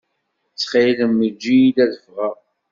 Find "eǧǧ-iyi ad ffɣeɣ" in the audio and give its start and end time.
1.27-2.35